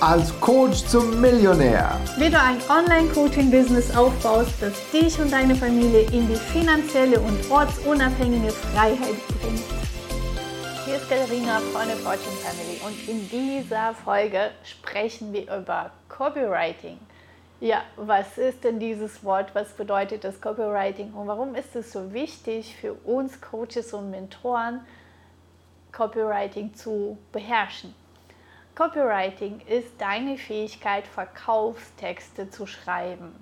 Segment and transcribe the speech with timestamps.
[0.00, 1.98] als Coach zum Millionär.
[2.18, 8.50] Wie du ein Online-Coaching-Business aufbaust, das dich und deine Familie in die finanzielle und ortsunabhängige
[8.50, 9.62] Freiheit bringt.
[10.84, 16.98] Hier ist Katharina von der Fortune Family und in dieser Folge sprechen wir über Copywriting.
[17.60, 19.54] Ja, was ist denn dieses Wort?
[19.54, 24.80] Was bedeutet das Copywriting und warum ist es so wichtig für uns Coaches und Mentoren,
[25.90, 27.94] Copywriting zu beherrschen?
[28.76, 33.34] Copywriting ist deine Fähigkeit, Verkaufstexte zu schreiben.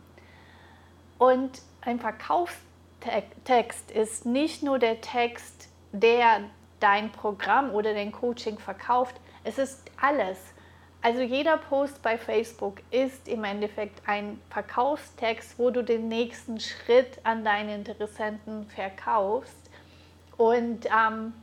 [1.19, 6.45] Und ein Verkaufstext ist nicht nur der Text, der
[6.79, 10.39] dein Programm oder dein Coaching verkauft, es ist alles.
[11.03, 17.19] Also jeder Post bei Facebook ist im Endeffekt ein Verkaufstext, wo du den nächsten Schritt
[17.25, 19.71] an deine Interessenten verkaufst.
[20.37, 21.35] Und ähm,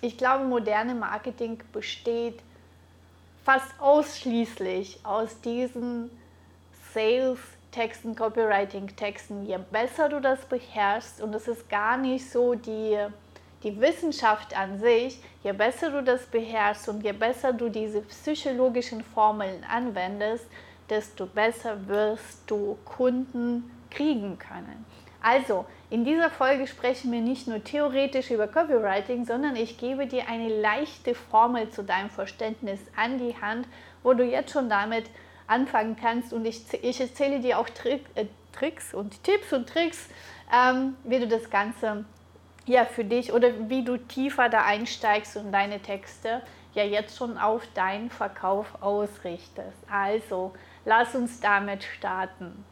[0.00, 2.40] ich glaube, moderne Marketing besteht
[3.50, 6.08] fast ausschließlich aus diesen
[6.94, 9.44] Sales-Texten, Copywriting-Texten.
[9.44, 12.96] Je besser du das beherrschst, und es ist gar nicht so die,
[13.64, 19.02] die Wissenschaft an sich, je besser du das beherrschst und je besser du diese psychologischen
[19.02, 20.46] Formeln anwendest,
[20.88, 24.86] desto besser wirst du Kunden kriegen können.
[25.22, 30.28] Also, in dieser Folge sprechen wir nicht nur theoretisch über Copywriting, sondern ich gebe dir
[30.28, 33.66] eine leichte Formel zu deinem Verständnis an die Hand,
[34.02, 35.04] wo du jetzt schon damit
[35.46, 36.32] anfangen kannst.
[36.32, 40.08] Und ich, ich erzähle dir auch Trick, äh, Tricks und Tipps und Tricks,
[40.52, 42.04] ähm, wie du das Ganze
[42.66, 46.40] ja für dich oder wie du tiefer da einsteigst und deine Texte
[46.72, 49.78] ja jetzt schon auf deinen Verkauf ausrichtest.
[49.90, 50.52] Also,
[50.84, 52.64] lass uns damit starten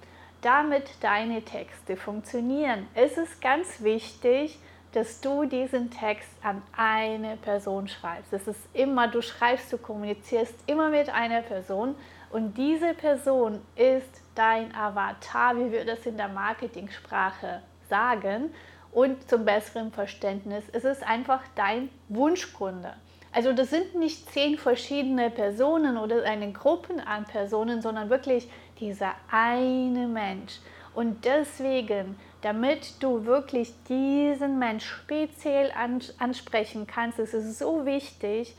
[0.42, 2.86] damit deine Texte funktionieren.
[2.94, 4.58] Es ist ganz wichtig,
[4.92, 8.32] dass du diesen Text an eine Person schreibst.
[8.32, 11.94] Es ist immer, du schreibst, du kommunizierst immer mit einer Person
[12.30, 18.52] und diese Person ist dein Avatar, wie wir das in der Marketingsprache sagen.
[18.90, 22.94] Und zum besseren Verständnis, es ist einfach dein Wunschkunde.
[23.32, 28.48] Also das sind nicht zehn verschiedene Personen oder eine Gruppe an Personen, sondern wirklich
[28.80, 30.58] dieser eine Mensch.
[30.94, 35.72] Und deswegen, damit du wirklich diesen Mensch speziell
[36.18, 38.56] ansprechen kannst, ist es so wichtig,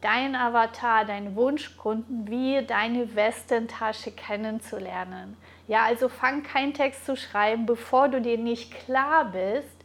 [0.00, 5.36] dein Avatar, deinen Wunschkunden wie deine Westentasche kennenzulernen.
[5.68, 9.76] Ja, also fang keinen Text zu schreiben, bevor du dir nicht klar bist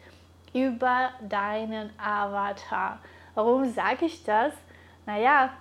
[0.54, 3.00] über deinen Avatar.
[3.34, 4.54] Warum sage ich das?
[5.06, 5.52] Naja,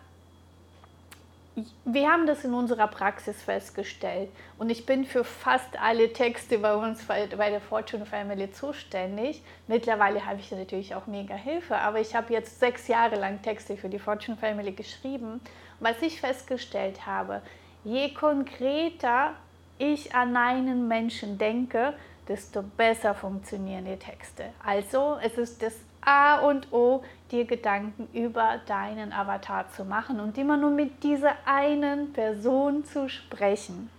[1.84, 4.28] wir haben das in unserer Praxis festgestellt
[4.59, 9.42] und ich bin für fast alle Texte bei uns bei der Fortune Family zuständig.
[9.69, 13.76] Mittlerweile habe ich natürlich auch mega Hilfe, aber ich habe jetzt sechs Jahre lang Texte
[13.76, 15.41] für die Fortune Family geschrieben.
[15.78, 17.41] Was ich festgestellt habe,
[17.84, 19.34] je konkreter
[19.78, 21.94] ich an einen Menschen denke,
[22.26, 24.44] desto besser funktionieren die Texte.
[24.64, 27.03] Also es ist das A und O,
[27.34, 33.08] dir Gedanken über deinen Avatar zu machen und immer nur mit dieser einen Person zu
[33.08, 33.90] sprechen.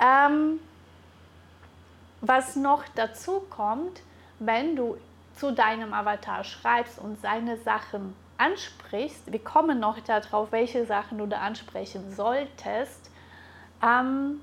[0.00, 0.60] Ähm,
[2.20, 4.02] was noch dazu kommt,
[4.38, 4.96] wenn du
[5.34, 11.26] zu deinem Avatar schreibst und seine Sachen ansprichst, wir kommen noch darauf, welche Sachen du
[11.26, 13.10] da ansprechen solltest,
[13.82, 14.40] ähm,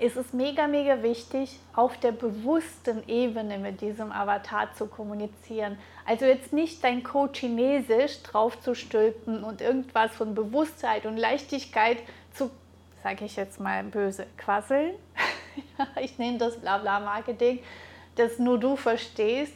[0.00, 5.78] ist es mega, mega wichtig, auf der bewussten Ebene mit diesem Avatar zu kommunizieren.
[6.06, 11.98] Also jetzt nicht dein Code Chinesisch draufzustülpen und irgendwas von Bewusstheit und Leichtigkeit
[12.32, 12.50] zu,
[13.02, 14.94] sage ich jetzt mal böse, quasseln.
[16.00, 17.60] ich nenne das Blabla-Marketing,
[18.16, 19.54] das nur du verstehst,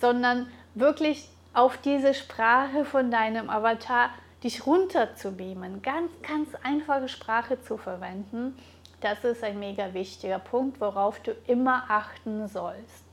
[0.00, 4.10] sondern wirklich auf diese Sprache von deinem Avatar
[4.44, 5.82] dich runterzubeamen.
[5.82, 8.56] Ganz, ganz einfache Sprache zu verwenden
[9.00, 13.04] das ist ein mega wichtiger Punkt, worauf du immer achten sollst.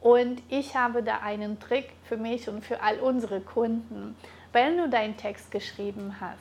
[0.00, 4.16] Und ich habe da einen Trick für mich und für all unsere Kunden.
[4.52, 6.38] Wenn du deinen Text geschrieben hast,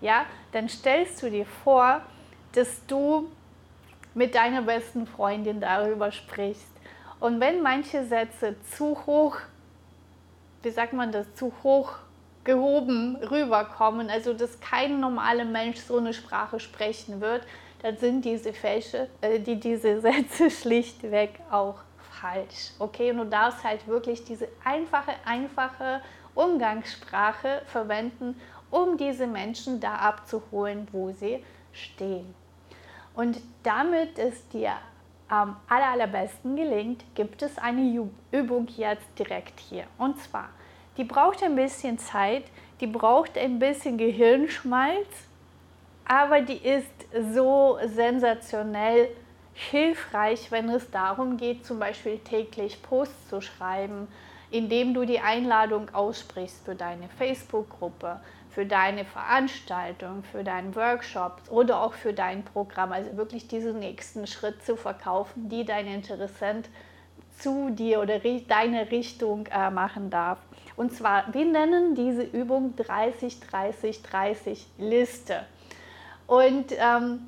[0.00, 2.02] ja, dann stellst du dir vor,
[2.52, 3.30] dass du
[4.14, 6.72] mit deiner besten Freundin darüber sprichst.
[7.20, 9.36] Und wenn manche Sätze zu hoch,
[10.62, 11.96] wie sagt man das, zu hoch
[12.44, 17.42] gehoben rüberkommen, also dass kein normaler Mensch so eine Sprache sprechen wird,
[17.82, 21.76] dann sind diese Fälsche, äh, die, diese Sätze schlichtweg auch
[22.20, 22.72] falsch.
[22.78, 26.00] Okay, und du darfst halt wirklich diese einfache, einfache
[26.34, 28.40] Umgangssprache verwenden,
[28.70, 31.42] um diese Menschen da abzuholen, wo sie
[31.72, 32.34] stehen.
[33.14, 34.72] Und damit es dir
[35.28, 39.84] am aller, allerbesten gelingt, gibt es eine Übung jetzt direkt hier.
[39.98, 40.50] Und zwar,
[40.96, 42.44] die braucht ein bisschen Zeit,
[42.80, 45.08] die braucht ein bisschen Gehirnschmalz,
[46.08, 46.92] aber die ist
[47.32, 49.08] so sensationell
[49.54, 54.06] hilfreich, wenn es darum geht, zum Beispiel täglich Posts zu schreiben,
[54.50, 58.20] indem du die Einladung aussprichst für deine Facebook-Gruppe,
[58.50, 62.92] für deine Veranstaltung, für deinen Workshop oder auch für dein Programm.
[62.92, 66.68] Also wirklich diesen nächsten Schritt zu verkaufen, die dein Interessent
[67.38, 70.38] zu dir oder deine Richtung äh, machen darf.
[70.76, 75.46] Und zwar, wir nennen diese Übung 30-30-30 Liste.
[76.26, 77.20] Und ähm,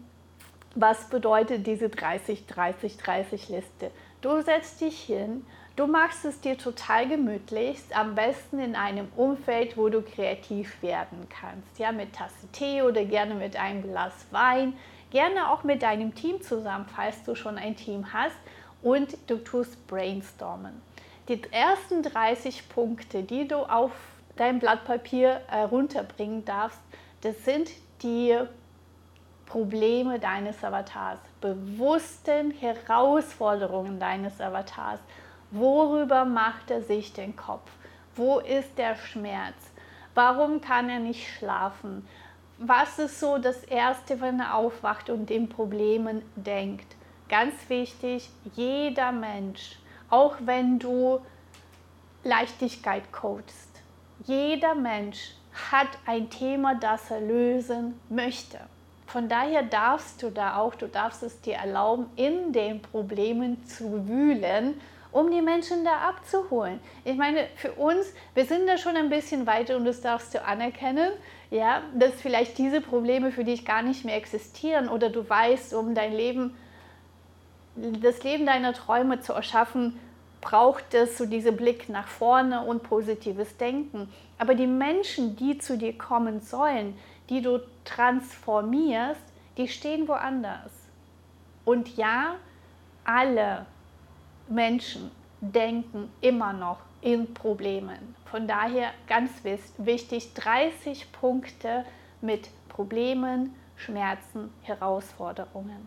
[0.75, 3.91] was bedeutet diese 30-30-30 Liste?
[4.21, 5.47] Du setzt dich hin,
[5.77, 11.29] du machst es dir total gemütlich, am besten in einem Umfeld, wo du kreativ werden
[11.29, 11.79] kannst.
[11.79, 14.75] Ja, mit Tasse Tee oder gerne mit einem Glas Wein,
[15.11, 18.37] gerne auch mit deinem Team zusammen, falls du schon ein Team hast
[18.83, 20.83] und du tust brainstormen.
[21.29, 23.93] Die ersten 30 Punkte, die du auf
[24.37, 26.81] dein Blatt Papier herunterbringen darfst,
[27.21, 27.71] das sind
[28.03, 28.37] die
[29.49, 35.01] Probleme deines Avatars, bewussten Herausforderungen deines Avatars.
[35.51, 37.71] Worüber macht er sich den Kopf?
[38.15, 39.57] Wo ist der Schmerz?
[40.15, 42.07] Warum kann er nicht schlafen?
[42.59, 46.97] Was ist so das Erste, wenn er aufwacht und in Problemen denkt?
[47.29, 49.79] Ganz wichtig, jeder Mensch,
[50.11, 51.21] auch wenn du
[52.25, 53.83] Leichtigkeit coachst,
[54.25, 55.33] jeder Mensch
[55.71, 58.59] hat ein Thema, das er lösen möchte.
[59.09, 64.07] Von daher darfst du da auch, du darfst es dir erlauben, in den Problemen zu
[64.07, 64.79] wühlen,
[65.13, 66.79] um die Menschen da abzuholen.
[67.07, 70.45] Ich meine, für uns, wir sind da schon ein bisschen weiter und das darfst du
[70.45, 71.11] anerkennen,
[71.51, 75.95] ja, dass vielleicht diese Probleme für dich gar nicht mehr existieren oder du weißt, um
[75.95, 76.55] dein Leben,
[77.77, 79.99] das Leben deiner Träume zu erschaffen,
[80.43, 84.13] braucht es so diesen Blick nach vorne und positives Denken.
[84.37, 86.95] Aber die Menschen, die zu dir kommen sollen,
[87.29, 89.21] die du transformierst,
[89.57, 90.73] die stehen woanders.
[91.65, 92.37] Und ja,
[93.05, 93.67] alle
[94.49, 95.11] Menschen
[95.41, 98.15] denken immer noch in Problemen.
[98.31, 99.31] Von daher ganz
[99.79, 101.85] wichtig, 30 Punkte
[102.21, 105.87] mit Problemen, Schmerzen, Herausforderungen.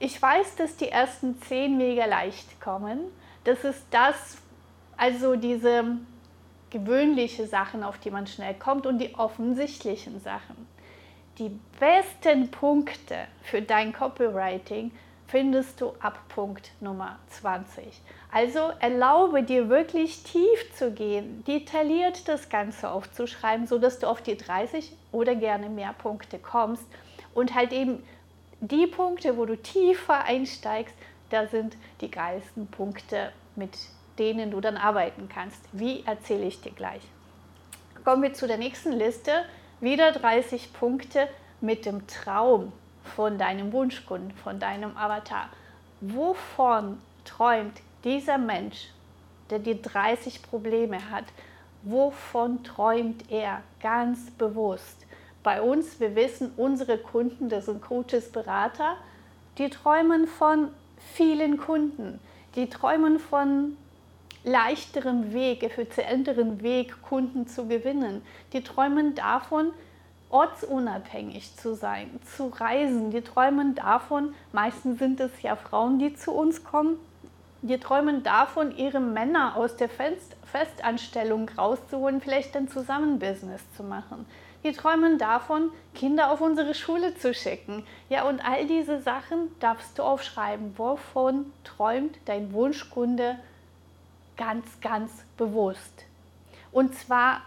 [0.00, 3.00] Ich weiß, dass die ersten 10 mega leicht kommen.
[3.44, 4.38] Das ist das,
[4.96, 5.96] also diese
[6.70, 10.66] gewöhnliche Sachen, auf die man schnell kommt und die offensichtlichen Sachen.
[11.38, 14.90] Die besten Punkte für dein Copywriting
[15.28, 17.84] findest du ab Punkt Nummer 20.
[18.32, 24.36] Also erlaube dir wirklich tief zu gehen, detailliert das Ganze aufzuschreiben, sodass du auf die
[24.36, 26.86] 30 oder gerne mehr Punkte kommst
[27.34, 28.02] und halt eben
[28.60, 30.94] die Punkte, wo du tiefer einsteigst,
[31.30, 33.70] da sind die geilsten Punkte mit
[34.18, 35.60] denen du dann arbeiten kannst.
[35.72, 37.02] Wie erzähle ich dir gleich.
[38.04, 39.44] Kommen wir zu der nächsten Liste.
[39.80, 41.28] Wieder 30 Punkte
[41.60, 42.72] mit dem Traum
[43.16, 45.48] von deinem Wunschkunden, von deinem Avatar.
[46.00, 48.88] Wovon träumt dieser Mensch,
[49.50, 51.24] der die 30 Probleme hat?
[51.82, 55.06] Wovon träumt er ganz bewusst?
[55.42, 58.96] Bei uns, wir wissen, unsere Kunden, das sind Coaches, Berater,
[59.56, 60.68] die träumen von
[61.14, 62.20] vielen Kunden.
[62.54, 63.76] Die träumen von
[64.44, 68.22] leichteren Weg, effizienteren Weg, Kunden zu gewinnen.
[68.52, 69.72] Die träumen davon,
[70.30, 73.10] ortsunabhängig zu sein, zu reisen.
[73.10, 76.98] Die träumen davon, meistens sind es ja Frauen, die zu uns kommen,
[77.62, 83.82] die träumen davon, ihre Männer aus der Fest Festanstellung rauszuholen, vielleicht dann zusammen Business zu
[83.82, 84.26] machen.
[84.64, 87.84] Die träumen davon, Kinder auf unsere Schule zu schicken.
[88.08, 90.76] Ja, und all diese Sachen darfst du aufschreiben.
[90.76, 93.36] Wovon träumt dein Wunschkunde
[94.38, 96.06] ganz, ganz bewusst.
[96.72, 97.42] Und zwar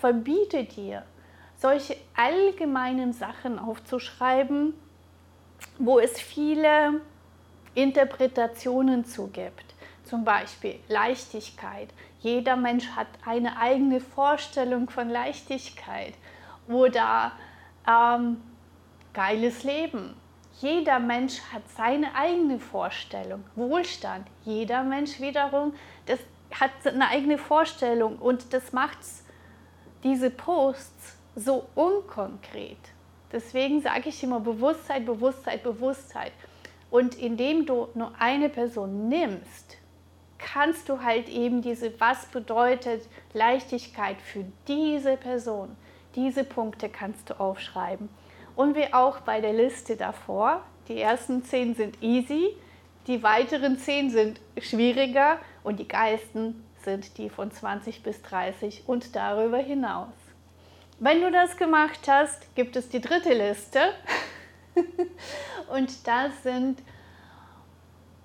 [0.00, 1.04] verbiete dir,
[1.56, 4.74] solche allgemeinen Sachen aufzuschreiben,
[5.78, 7.00] wo es viele
[7.74, 9.74] Interpretationen zu gibt.
[10.04, 11.88] Zum Beispiel Leichtigkeit.
[12.20, 16.14] Jeder Mensch hat eine eigene Vorstellung von Leichtigkeit.
[16.68, 17.32] Oder
[17.88, 18.40] ähm,
[19.12, 20.14] geiles Leben.
[20.60, 23.44] Jeder Mensch hat seine eigene Vorstellung.
[23.54, 24.26] Wohlstand.
[24.44, 25.74] Jeder Mensch wiederum
[26.06, 26.20] das
[26.52, 28.98] hat eine eigene Vorstellung und das macht
[30.04, 32.78] diese Posts so unkonkret.
[33.32, 36.32] Deswegen sage ich immer Bewusstheit, Bewusstheit, Bewusstheit.
[36.90, 39.76] Und indem du nur eine Person nimmst,
[40.38, 45.76] kannst du halt eben diese, was bedeutet Leichtigkeit für diese Person,
[46.14, 48.08] diese Punkte kannst du aufschreiben.
[48.56, 52.56] Und wie auch bei der Liste davor, die ersten zehn sind easy,
[53.06, 59.14] die weiteren zehn sind schwieriger und die geilsten sind die von 20 bis 30 und
[59.14, 60.14] darüber hinaus.
[60.98, 63.80] Wenn du das gemacht hast, gibt es die dritte Liste.
[65.68, 66.78] Und das sind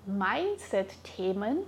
[0.06, 1.58] Mindset-Themen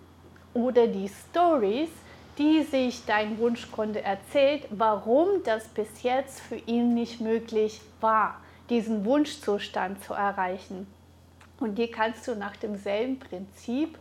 [0.54, 1.90] oder die Stories,
[2.38, 8.40] die sich dein Wunschkunde erzählt, warum das bis jetzt für ihn nicht möglich war,
[8.70, 10.86] diesen Wunschzustand zu erreichen.
[11.60, 13.98] Und die kannst du nach demselben Prinzip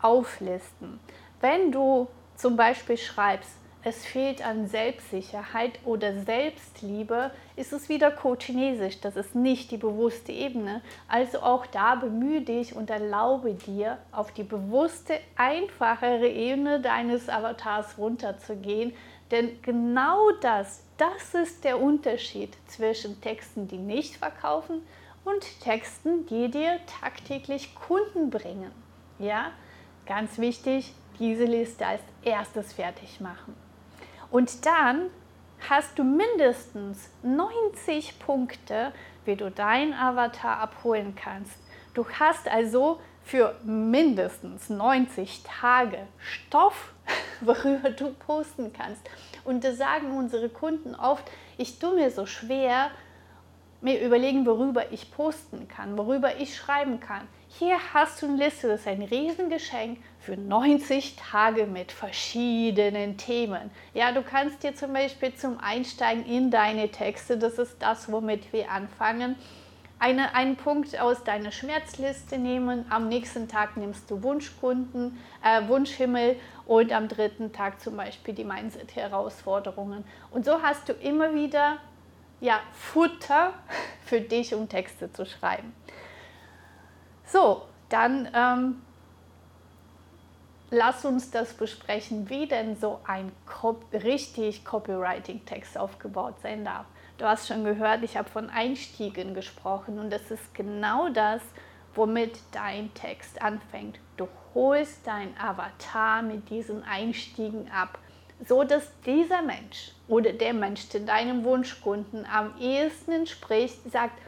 [0.00, 1.00] auflisten.
[1.40, 3.52] Wenn du zum Beispiel schreibst,
[3.86, 8.98] es fehlt an Selbstsicherheit oder Selbstliebe, ist es wieder co-chinesisch.
[9.02, 10.80] Das ist nicht die bewusste Ebene.
[11.06, 17.98] Also auch da bemühe dich und erlaube dir, auf die bewusste, einfachere Ebene deines Avatars
[17.98, 18.94] runterzugehen.
[19.30, 24.82] Denn genau das, das ist der Unterschied zwischen Texten, die nicht verkaufen
[25.24, 28.70] und Texten, die dir tagtäglich Kunden bringen.
[29.18, 29.52] Ja,
[30.06, 33.54] ganz wichtig, diese Liste als erstes fertig machen.
[34.30, 35.10] Und dann
[35.68, 38.92] hast du mindestens 90 Punkte,
[39.24, 41.58] wie du deinen Avatar abholen kannst.
[41.94, 46.92] Du hast also für mindestens 90 Tage Stoff,
[47.40, 49.02] worüber du posten kannst.
[49.44, 51.24] Und das sagen unsere Kunden oft,
[51.56, 52.90] ich tue mir so schwer,
[53.80, 57.28] mir überlegen, worüber ich posten kann, worüber ich schreiben kann.
[57.58, 63.70] Hier hast du eine Liste, das ist ein Riesengeschenk für 90 Tage mit verschiedenen Themen.
[63.92, 68.52] Ja, du kannst dir zum Beispiel zum Einsteigen in deine Texte, das ist das, womit
[68.52, 69.36] wir anfangen,
[70.04, 72.84] eine, einen Punkt aus deiner Schmerzliste nehmen.
[72.90, 78.44] Am nächsten Tag nimmst du Wunschkunden, äh, Wunschhimmel und am dritten Tag zum Beispiel die
[78.44, 80.04] Mindset-Herausforderungen.
[80.30, 81.78] Und so hast du immer wieder
[82.40, 83.54] ja, Futter
[84.04, 85.74] für dich, um Texte zu schreiben.
[87.24, 88.82] So, dann ähm,
[90.68, 93.32] lass uns das besprechen, wie denn so ein
[93.90, 96.84] richtig Copywriting-Text aufgebaut sein darf.
[97.16, 101.42] Du hast schon gehört, ich habe von Einstiegen gesprochen und das ist genau das,
[101.94, 104.00] womit dein Text anfängt.
[104.16, 107.98] Du holst dein Avatar mit diesen Einstiegen ab,
[108.46, 114.20] so dass dieser Mensch oder der Mensch, der deinem Wunschkunden am ehesten entspricht, sagt,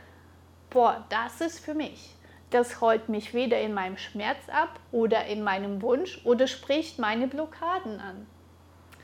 [0.71, 2.17] boah, das ist für mich
[2.51, 7.27] das holt mich weder in meinem Schmerz ab oder in meinem Wunsch oder spricht meine
[7.27, 8.27] Blockaden an,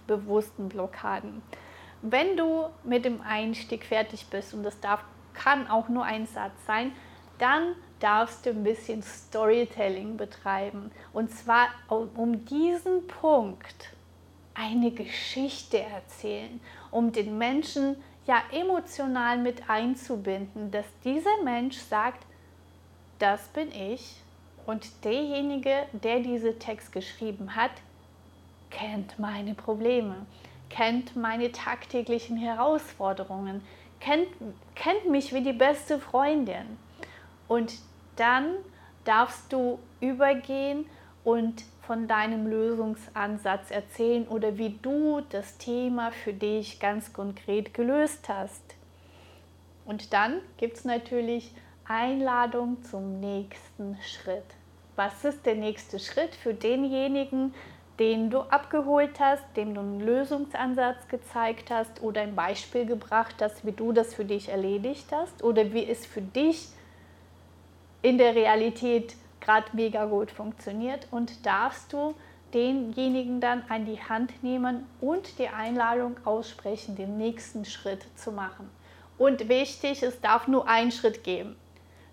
[0.06, 1.42] bewussten Blockaden.
[2.02, 5.04] Wenn du mit dem Einstieg fertig bist, und das darf,
[5.34, 6.92] kann auch nur ein Satz sein,
[7.38, 10.90] dann darfst du ein bisschen Storytelling betreiben.
[11.12, 13.90] Und zwar um diesen Punkt
[14.54, 22.26] eine Geschichte erzählen, um den Menschen ja emotional mit einzubinden, dass dieser Mensch sagt,
[23.18, 24.16] das bin ich
[24.66, 27.72] und derjenige, der diese Text geschrieben hat,
[28.70, 30.26] kennt meine Probleme,
[30.72, 33.62] kennt meine tagtäglichen Herausforderungen,
[34.00, 34.28] kennt,
[34.74, 36.78] kennt mich wie die beste Freundin.
[37.46, 37.74] Und
[38.16, 38.54] dann
[39.04, 40.86] darfst du übergehen
[41.24, 48.28] und von deinem Lösungsansatz erzählen oder wie du das Thema für dich ganz konkret gelöst
[48.28, 48.62] hast.
[49.84, 51.52] Und dann gibt es natürlich
[51.84, 54.44] Einladung zum nächsten Schritt.
[54.96, 57.52] Was ist der nächste Schritt für denjenigen,
[58.02, 63.64] den du abgeholt hast, dem du einen Lösungsansatz gezeigt hast oder ein Beispiel gebracht hast,
[63.64, 66.66] wie du das für dich erledigt hast oder wie es für dich
[68.02, 72.16] in der Realität gerade mega gut funktioniert und darfst du
[72.52, 78.68] denjenigen dann an die Hand nehmen und die Einladung aussprechen, den nächsten Schritt zu machen.
[79.16, 81.54] Und wichtig, es darf nur einen Schritt geben.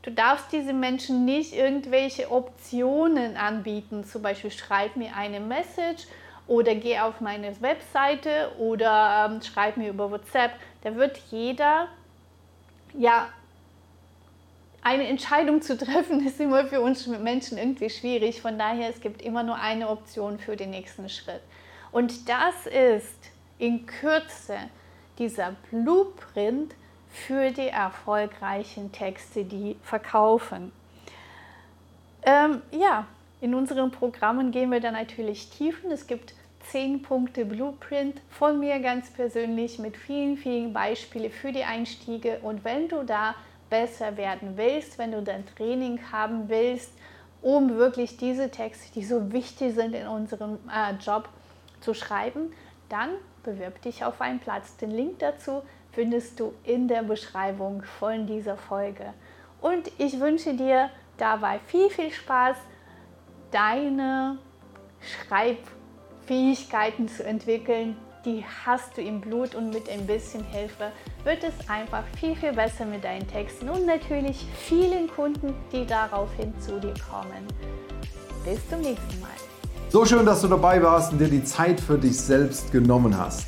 [0.02, 6.06] Du darfst diesen Menschen nicht irgendwelche Optionen anbieten, zum Beispiel schreib mir eine Message
[6.48, 10.52] oder geh auf meine Webseite oder ähm, schreib mir über WhatsApp.
[10.84, 11.90] Da wird jeder,
[12.94, 13.30] ja,
[14.82, 18.42] eine Entscheidung zu treffen, ist immer für uns Menschen irgendwie schwierig.
[18.42, 21.42] Von daher, es gibt immer nur eine Option für den nächsten Schritt.
[21.92, 24.58] Und das ist in Kürze
[25.18, 26.74] dieser Blueprint
[27.10, 30.72] für die erfolgreichen Texte, die verkaufen.
[32.24, 33.08] Ähm, ja,
[33.42, 35.92] in unseren Programmen gehen wir da natürlich tiefen.
[35.92, 36.34] Es gibt
[36.72, 42.40] 10 Punkte Blueprint von mir ganz persönlich mit vielen, vielen Beispielen für die Einstiege.
[42.44, 43.36] Und wenn du da
[43.70, 46.92] besser werden willst, wenn du dein Training haben willst,
[47.42, 51.30] um wirklich diese Texte, die so wichtig sind in unserem äh, Job,
[51.82, 52.52] zu schreiben,
[52.90, 53.12] dann
[53.44, 54.76] bewirb dich auf einen Platz.
[54.78, 59.14] Den Link dazu findest du in der Beschreibung von dieser Folge.
[59.62, 62.56] Und ich wünsche dir dabei viel, viel Spaß,
[63.52, 64.38] deine
[65.28, 70.92] Schreibfähigkeiten zu entwickeln, die hast du im Blut und mit ein bisschen Hilfe
[71.24, 76.54] wird es einfach viel, viel besser mit deinen Texten und natürlich vielen Kunden, die daraufhin
[76.60, 77.48] zu dir kommen.
[78.44, 79.30] Bis zum nächsten Mal.
[79.90, 83.48] So schön, dass du dabei warst und dir die Zeit für dich selbst genommen hast.